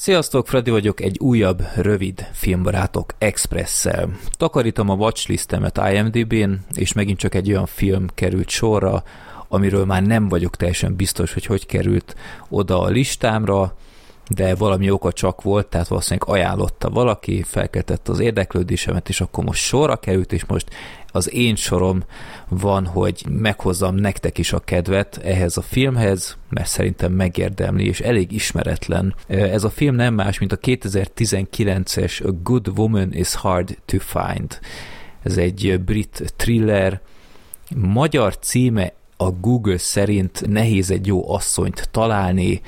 Sziasztok, 0.00 0.46
Freddy 0.46 0.70
vagyok, 0.70 1.00
egy 1.00 1.18
újabb, 1.18 1.62
rövid 1.76 2.28
filmbarátok 2.32 3.14
Express-szel. 3.18 4.18
Takarítom 4.30 4.88
a 4.88 4.94
watchlistemet 4.94 5.80
IMDb-n, 5.92 6.52
és 6.74 6.92
megint 6.92 7.18
csak 7.18 7.34
egy 7.34 7.50
olyan 7.50 7.66
film 7.66 8.06
került 8.14 8.48
sorra, 8.48 9.02
amiről 9.48 9.84
már 9.84 10.02
nem 10.02 10.28
vagyok 10.28 10.56
teljesen 10.56 10.96
biztos, 10.96 11.32
hogy 11.32 11.46
hogy 11.46 11.66
került 11.66 12.14
oda 12.48 12.80
a 12.80 12.88
listámra, 12.88 13.76
de 14.34 14.54
valami 14.54 14.90
oka 14.90 15.12
csak 15.12 15.42
volt, 15.42 15.66
tehát 15.66 15.88
valószínűleg 15.88 16.28
ajánlotta 16.28 16.90
valaki, 16.90 17.42
felkeltett 17.42 18.08
az 18.08 18.18
érdeklődésemet, 18.18 19.08
és 19.08 19.20
akkor 19.20 19.44
most 19.44 19.62
sorra 19.62 19.96
került, 19.96 20.32
és 20.32 20.44
most 20.44 20.70
az 21.12 21.32
én 21.32 21.56
sorom 21.56 22.02
van, 22.48 22.86
hogy 22.86 23.24
meghozzam 23.28 23.94
nektek 23.94 24.38
is 24.38 24.52
a 24.52 24.58
kedvet 24.58 25.20
ehhez 25.24 25.56
a 25.56 25.62
filmhez, 25.62 26.36
mert 26.48 26.68
szerintem 26.68 27.12
megérdemli, 27.12 27.86
és 27.86 28.00
elég 28.00 28.32
ismeretlen. 28.32 29.14
Ez 29.26 29.64
a 29.64 29.70
film 29.70 29.94
nem 29.94 30.14
más, 30.14 30.38
mint 30.38 30.52
a 30.52 30.58
2019-es 30.58 32.24
A 32.24 32.30
Good 32.30 32.68
Woman 32.78 33.12
is 33.12 33.34
Hard 33.34 33.78
to 33.84 33.98
Find. 33.98 34.58
Ez 35.22 35.36
egy 35.36 35.80
brit 35.84 36.32
thriller, 36.36 37.00
magyar 37.76 38.38
címe 38.38 38.92
a 39.16 39.30
Google 39.30 39.78
szerint 39.78 40.46
nehéz 40.46 40.90
egy 40.90 41.06
jó 41.06 41.32
asszonyt 41.32 41.88
találni, 41.90 42.60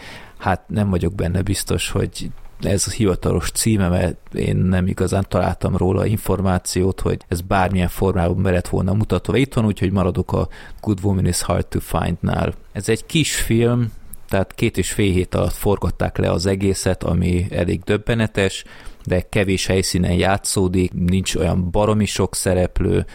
hát 0.42 0.68
nem 0.68 0.90
vagyok 0.90 1.14
benne 1.14 1.42
biztos, 1.42 1.90
hogy 1.90 2.30
ez 2.60 2.84
a 2.86 2.90
hivatalos 2.90 3.50
címe, 3.50 3.88
mert 3.88 4.34
én 4.34 4.56
nem 4.56 4.86
igazán 4.86 5.24
találtam 5.28 5.76
róla 5.76 6.06
információt, 6.06 7.00
hogy 7.00 7.24
ez 7.28 7.40
bármilyen 7.40 7.88
formában 7.88 8.42
be 8.42 8.62
volna 8.70 8.92
mutatva 8.92 9.38
van, 9.54 9.64
úgyhogy 9.64 9.92
maradok 9.92 10.32
a 10.32 10.48
Good 10.80 10.98
Woman 11.02 11.26
is 11.26 11.42
Hard 11.42 11.66
to 11.66 11.80
Find-nál. 11.80 12.54
Ez 12.72 12.88
egy 12.88 13.06
kis 13.06 13.34
film, 13.34 13.92
tehát 14.28 14.54
két 14.54 14.78
és 14.78 14.92
fél 14.92 15.12
hét 15.12 15.34
alatt 15.34 15.52
forgatták 15.52 16.18
le 16.18 16.30
az 16.30 16.46
egészet, 16.46 17.02
ami 17.02 17.46
elég 17.50 17.80
döbbenetes, 17.80 18.64
de 19.04 19.20
kevés 19.20 19.66
helyszínen 19.66 20.12
játszódik, 20.12 20.92
nincs 20.92 21.34
olyan 21.34 21.70
baromi 21.70 22.06
sok 22.06 22.34
szereplő, 22.34 23.06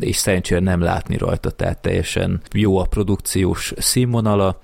és 0.00 0.16
szerencsére 0.16 0.60
nem 0.60 0.80
látni 0.80 1.16
rajta, 1.16 1.50
tehát 1.50 1.78
teljesen 1.78 2.40
jó 2.52 2.78
a 2.78 2.84
produkciós 2.84 3.72
színvonala. 3.76 4.60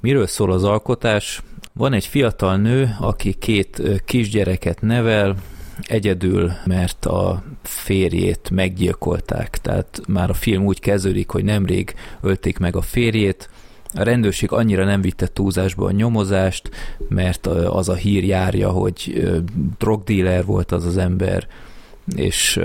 Miről 0.00 0.26
szól 0.26 0.52
az 0.52 0.64
alkotás? 0.64 1.42
Van 1.72 1.92
egy 1.92 2.06
fiatal 2.06 2.56
nő, 2.56 2.96
aki 3.00 3.32
két 3.32 3.82
kisgyereket 4.04 4.80
nevel, 4.80 5.36
egyedül, 5.86 6.52
mert 6.64 7.06
a 7.06 7.42
férjét 7.62 8.50
meggyilkolták. 8.50 9.58
Tehát 9.58 10.00
már 10.08 10.30
a 10.30 10.34
film 10.34 10.64
úgy 10.64 10.80
kezdődik, 10.80 11.30
hogy 11.30 11.44
nemrég 11.44 11.94
ölték 12.20 12.58
meg 12.58 12.76
a 12.76 12.82
férjét, 12.82 13.50
a 13.94 14.02
rendőrség 14.02 14.52
annyira 14.52 14.84
nem 14.84 15.00
vitte 15.00 15.26
túlzásba 15.26 15.86
a 15.86 15.90
nyomozást, 15.90 16.70
mert 17.08 17.46
az 17.46 17.88
a 17.88 17.94
hír 17.94 18.24
járja, 18.24 18.70
hogy 18.70 19.28
drogdíler 19.78 20.44
volt 20.44 20.72
az 20.72 20.84
az 20.84 20.96
ember, 20.96 21.46
és 22.16 22.60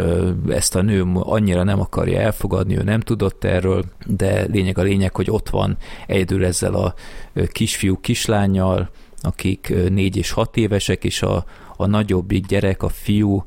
ezt 0.50 0.76
a 0.76 0.82
nő 0.82 1.04
annyira 1.14 1.64
nem 1.64 1.80
akarja 1.80 2.20
elfogadni, 2.20 2.78
ő 2.78 2.84
nem 2.84 3.00
tudott 3.00 3.44
erről, 3.44 3.84
de 4.06 4.46
lényeg 4.52 4.78
a 4.78 4.82
lényeg, 4.82 5.16
hogy 5.16 5.32
ott 5.32 5.50
van 5.50 5.78
egyedül 6.08 6.46
ezzel 6.46 6.74
a 6.74 6.94
kisfiú 7.52 8.00
kislányjal, 8.00 8.90
akik 9.22 9.74
négy 9.90 10.18
és 10.18 10.32
hat 10.32 10.58
évesek, 10.58 11.04
és 11.04 11.22
a, 11.22 11.46
a 11.76 11.86
nagyobbik 11.86 12.46
gyerek, 12.46 12.84
a 12.84 12.90
fiú, 12.90 13.46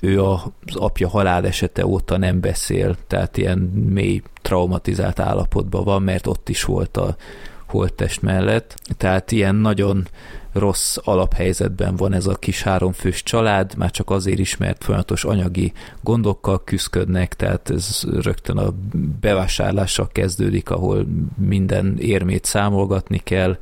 ő 0.00 0.22
az 0.22 0.42
apja 0.74 1.08
halálesete 1.08 1.86
óta 1.86 2.18
nem 2.18 2.40
beszél, 2.40 2.96
tehát 3.06 3.36
ilyen 3.36 3.58
mély 3.92 4.22
traumatizált 4.42 5.20
állapotban 5.20 5.84
van, 5.84 6.02
mert 6.02 6.26
ott 6.26 6.48
is 6.48 6.64
volt 6.64 6.96
a 6.96 7.16
holttest 7.66 8.22
mellett. 8.22 8.74
Tehát 8.96 9.32
ilyen 9.32 9.54
nagyon 9.54 10.06
rossz 10.52 10.96
alaphelyzetben 11.02 11.96
van 11.96 12.12
ez 12.12 12.26
a 12.26 12.34
kis 12.34 12.62
háromfős 12.62 13.22
család, 13.22 13.76
már 13.76 13.90
csak 13.90 14.10
azért 14.10 14.38
is, 14.38 14.56
mert 14.56 14.84
folyamatos 14.84 15.24
anyagi 15.24 15.72
gondokkal 16.02 16.64
küzdködnek, 16.64 17.34
tehát 17.34 17.70
ez 17.70 18.02
rögtön 18.22 18.56
a 18.56 18.74
bevásárlással 19.20 20.08
kezdődik, 20.12 20.70
ahol 20.70 21.06
minden 21.36 21.96
érmét 21.98 22.44
számolgatni 22.44 23.18
kell, 23.18 23.58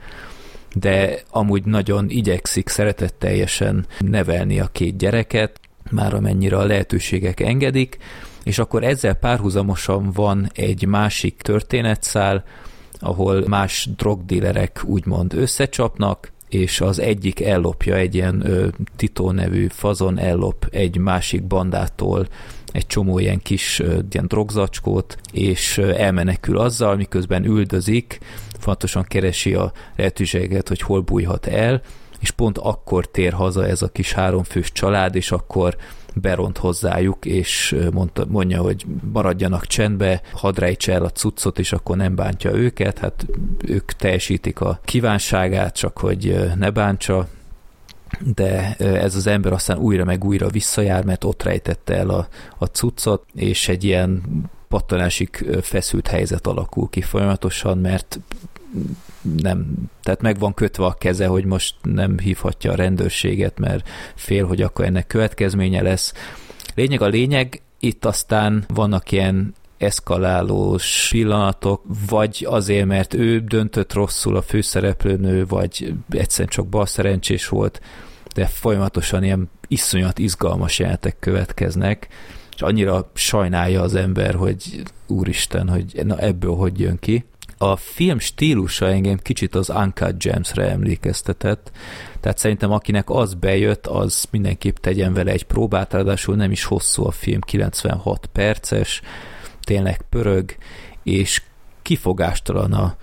de 0.74 1.22
amúgy 1.30 1.64
nagyon 1.64 2.08
igyekszik 2.08 2.68
szeretetteljesen 2.68 3.86
nevelni 3.98 4.60
a 4.60 4.66
két 4.66 4.96
gyereket, 4.96 5.60
már 5.90 6.14
amennyire 6.14 6.56
a 6.56 6.64
lehetőségek 6.64 7.40
engedik, 7.40 7.98
és 8.44 8.58
akkor 8.58 8.84
ezzel 8.84 9.14
párhuzamosan 9.14 10.12
van 10.12 10.50
egy 10.54 10.86
másik 10.86 11.42
történetszál, 11.42 12.44
ahol 12.98 13.44
más 13.48 13.88
drogdílerek 13.96 14.82
úgymond 14.84 15.34
összecsapnak, 15.34 16.32
és 16.48 16.80
az 16.80 16.98
egyik 16.98 17.40
ellopja 17.40 17.94
egy 17.94 18.14
ilyen 18.14 18.46
ö, 18.46 18.68
Tito 18.96 19.32
nevű 19.32 19.66
fazon 19.70 20.18
ellop 20.18 20.66
egy 20.70 20.98
másik 20.98 21.46
bandától 21.46 22.26
egy 22.72 22.86
csomó 22.86 23.18
ilyen 23.18 23.42
kis 23.42 23.78
ö, 23.78 23.98
ilyen 24.10 24.26
drogzacskót, 24.26 25.16
és 25.32 25.78
ö, 25.78 25.94
elmenekül 25.94 26.58
azzal, 26.58 26.96
miközben 26.96 27.44
üldözik, 27.44 28.18
fontosan 28.58 29.02
keresi 29.02 29.54
a 29.54 29.72
lehetőséget, 29.96 30.68
hogy 30.68 30.80
hol 30.80 31.00
bújhat 31.00 31.46
el, 31.46 31.82
és 32.20 32.30
pont 32.30 32.58
akkor 32.58 33.06
tér 33.06 33.32
haza 33.32 33.66
ez 33.66 33.82
a 33.82 33.88
kis 33.88 34.12
háromfős 34.12 34.72
család, 34.72 35.14
és 35.14 35.32
akkor 35.32 35.76
beront 36.20 36.58
hozzájuk, 36.58 37.24
és 37.24 37.76
mondta, 37.92 38.24
mondja, 38.28 38.60
hogy 38.60 38.86
maradjanak 39.12 39.66
csendbe, 39.66 40.22
hadd 40.32 40.58
rejtse 40.58 40.92
el 40.92 41.04
a 41.04 41.10
cuccot, 41.10 41.58
és 41.58 41.72
akkor 41.72 41.96
nem 41.96 42.14
bántja 42.14 42.52
őket, 42.52 42.98
hát 42.98 43.26
ők 43.64 43.92
teljesítik 43.92 44.60
a 44.60 44.80
kívánságát, 44.84 45.76
csak 45.76 45.98
hogy 45.98 46.50
ne 46.56 46.70
bántsa, 46.70 47.28
de 48.34 48.76
ez 48.76 49.14
az 49.14 49.26
ember 49.26 49.52
aztán 49.52 49.78
újra 49.78 50.04
meg 50.04 50.24
újra 50.24 50.48
visszajár, 50.48 51.04
mert 51.04 51.24
ott 51.24 51.42
rejtette 51.42 51.94
el 51.96 52.08
a, 52.08 52.28
a 52.58 52.64
cuccot, 52.64 53.24
és 53.34 53.68
egy 53.68 53.84
ilyen 53.84 54.22
pattanásig 54.68 55.46
feszült 55.62 56.06
helyzet 56.06 56.46
alakul 56.46 56.88
ki 56.88 57.00
folyamatosan, 57.00 57.78
mert 57.78 58.20
nem, 59.20 59.74
tehát 60.02 60.22
meg 60.22 60.38
van 60.38 60.54
kötve 60.54 60.84
a 60.84 60.92
keze, 60.92 61.26
hogy 61.26 61.44
most 61.44 61.74
nem 61.82 62.18
hívhatja 62.18 62.72
a 62.72 62.76
rendőrséget, 62.76 63.58
mert 63.58 63.88
fél, 64.14 64.46
hogy 64.46 64.62
akkor 64.62 64.84
ennek 64.84 65.06
következménye 65.06 65.82
lesz. 65.82 66.12
Lényeg 66.74 67.02
a 67.02 67.06
lényeg, 67.06 67.62
itt 67.78 68.04
aztán 68.04 68.64
vannak 68.68 69.12
ilyen 69.12 69.54
eszkalálós 69.78 71.08
pillanatok, 71.10 71.82
vagy 72.08 72.46
azért, 72.48 72.86
mert 72.86 73.14
ő 73.14 73.40
döntött 73.40 73.92
rosszul 73.92 74.36
a 74.36 74.42
főszereplőnő, 74.42 75.46
vagy 75.46 75.94
egyszerűen 76.10 76.48
csak 76.48 76.66
bal 76.66 76.86
szerencsés 76.86 77.48
volt, 77.48 77.80
de 78.34 78.46
folyamatosan 78.46 79.24
ilyen 79.24 79.50
iszonyat 79.68 80.18
izgalmas 80.18 80.78
jelentek 80.78 81.16
következnek, 81.18 82.08
és 82.54 82.62
annyira 82.62 83.10
sajnálja 83.14 83.82
az 83.82 83.94
ember, 83.94 84.34
hogy 84.34 84.82
úristen, 85.06 85.68
hogy 85.68 86.00
na 86.04 86.18
ebből 86.18 86.54
hogy 86.54 86.80
jön 86.80 86.98
ki. 86.98 87.24
A 87.58 87.76
film 87.76 88.18
stílusa 88.18 88.86
engem 88.86 89.16
kicsit 89.16 89.54
az 89.54 89.68
Uncut 89.68 90.18
Gems-re 90.18 90.70
emlékeztetett, 90.70 91.70
tehát 92.20 92.38
szerintem 92.38 92.72
akinek 92.72 93.10
az 93.10 93.34
bejött, 93.34 93.86
az 93.86 94.24
mindenképp 94.30 94.76
tegyen 94.76 95.12
vele 95.12 95.30
egy 95.30 95.44
próbát, 95.44 95.92
ráadásul 95.92 96.36
nem 96.36 96.50
is 96.50 96.64
hosszú 96.64 97.06
a 97.06 97.10
film, 97.10 97.40
96 97.40 98.26
perces, 98.32 99.00
tényleg 99.60 100.02
pörög, 100.08 100.56
és 101.02 101.42
kifogástalan 101.82 102.72
a, 102.72 102.96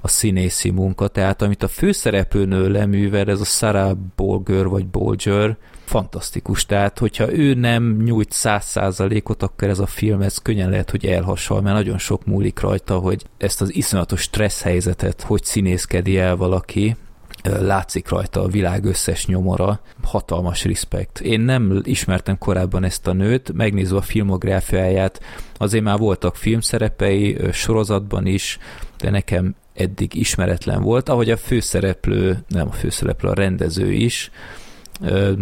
a 0.00 0.08
színészi 0.08 0.70
munka, 0.70 1.08
tehát 1.08 1.42
amit 1.42 1.62
a 1.62 1.68
főszereplőnő 1.68 2.70
leművel, 2.70 3.28
ez 3.28 3.40
a 3.40 3.44
Sarah 3.44 3.96
Bolger 4.16 4.66
vagy 4.66 4.86
Bolger, 4.86 5.56
fantasztikus, 5.86 6.66
tehát 6.66 6.98
hogyha 6.98 7.32
ő 7.32 7.54
nem 7.54 8.02
nyújt 8.04 8.32
száz 8.32 8.64
százalékot, 8.64 9.42
akkor 9.42 9.68
ez 9.68 9.78
a 9.78 9.86
film, 9.86 10.22
ez 10.22 10.38
könnyen 10.38 10.70
lehet, 10.70 10.90
hogy 10.90 11.06
elhasal, 11.06 11.60
mert 11.60 11.76
nagyon 11.76 11.98
sok 11.98 12.24
múlik 12.24 12.60
rajta, 12.60 12.98
hogy 12.98 13.24
ezt 13.38 13.60
az 13.60 13.74
iszonyatos 13.74 14.20
stressz 14.20 14.62
helyzetet, 14.62 15.22
hogy 15.22 15.44
színészkedi 15.44 16.18
el 16.18 16.36
valaki, 16.36 16.96
látszik 17.42 18.08
rajta 18.08 18.42
a 18.42 18.48
világ 18.48 18.84
összes 18.84 19.26
nyomora, 19.26 19.80
hatalmas 20.02 20.64
respekt. 20.64 21.20
Én 21.20 21.40
nem 21.40 21.80
ismertem 21.84 22.38
korábban 22.38 22.84
ezt 22.84 23.06
a 23.06 23.12
nőt, 23.12 23.52
megnézve 23.52 23.96
a 23.96 24.02
filmográfiáját, 24.02 25.20
azért 25.56 25.84
már 25.84 25.98
voltak 25.98 26.36
filmszerepei, 26.36 27.38
sorozatban 27.52 28.26
is, 28.26 28.58
de 28.98 29.10
nekem 29.10 29.54
eddig 29.74 30.14
ismeretlen 30.14 30.82
volt, 30.82 31.08
ahogy 31.08 31.30
a 31.30 31.36
főszereplő, 31.36 32.38
nem 32.48 32.68
a 32.68 32.72
főszereplő, 32.72 33.28
a 33.28 33.34
rendező 33.34 33.92
is, 33.92 34.30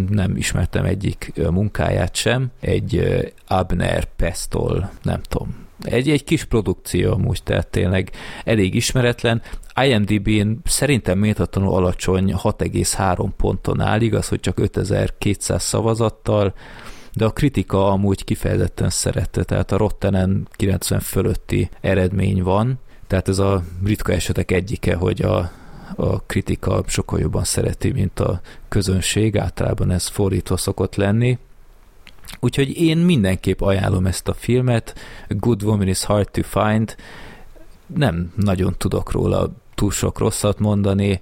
nem 0.09 0.37
ismertem 0.37 0.85
egyik 0.85 1.33
munkáját 1.51 2.15
sem, 2.15 2.51
egy 2.61 3.23
Abner 3.47 4.05
Pestol, 4.05 4.91
nem 5.03 5.21
tudom, 5.29 5.65
egy, 5.83 6.11
egy 6.11 6.25
kis 6.25 6.45
produkció 6.45 7.13
amúgy, 7.13 7.43
tehát 7.43 7.67
tényleg 7.67 8.11
elég 8.45 8.75
ismeretlen. 8.75 9.43
IMDb-n 9.85 10.51
szerintem 10.65 11.19
méltatlanul 11.19 11.75
alacsony 11.75 12.35
6,3 12.35 13.29
ponton 13.37 13.81
áll, 13.81 14.01
igaz, 14.01 14.29
hogy 14.29 14.41
csak 14.41 14.59
5200 14.59 15.63
szavazattal, 15.63 16.55
de 17.13 17.25
a 17.25 17.31
kritika 17.31 17.91
amúgy 17.91 18.25
kifejezetten 18.25 18.91
szerette, 18.91 19.45
tehát 19.45 19.73
a 19.73 19.77
Rottenen 19.77 20.49
90 20.53 21.01
fölötti 21.01 21.69
eredmény 21.81 22.43
van, 22.43 22.79
tehát 23.07 23.29
ez 23.29 23.39
a 23.39 23.63
ritka 23.85 24.13
esetek 24.13 24.51
egyike, 24.51 24.95
hogy 24.95 25.23
a 25.23 25.51
a 25.97 26.21
kritika 26.21 26.85
sokkal 26.87 27.21
jobban 27.21 27.45
szereti, 27.45 27.91
mint 27.93 28.21
a 28.21 28.41
közönség, 28.69 29.39
általában 29.39 29.91
ez 29.91 30.07
fordítva 30.07 30.57
szokott 30.57 30.95
lenni. 30.95 31.39
Úgyhogy 32.41 32.81
én 32.81 32.99
mindenképp 32.99 33.61
ajánlom 33.61 34.07
ezt 34.07 34.29
a 34.29 34.35
filmet, 34.35 34.95
Good 35.29 35.63
Woman 35.63 35.89
is 35.89 36.05
Hard 36.05 36.31
to 36.31 36.43
Find, 36.43 36.97
nem 37.87 38.33
nagyon 38.37 38.75
tudok 38.79 39.11
róla 39.11 39.53
túl 39.75 39.91
sok 39.91 40.19
rosszat 40.19 40.59
mondani, 40.59 41.21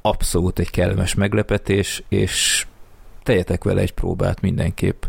abszolút 0.00 0.58
egy 0.58 0.70
kellemes 0.70 1.14
meglepetés, 1.14 2.02
és 2.08 2.66
tegyetek 3.22 3.64
vele 3.64 3.80
egy 3.80 3.92
próbát 3.92 4.40
mindenképp. 4.40 5.02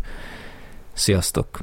Sziasztok! 0.92 1.58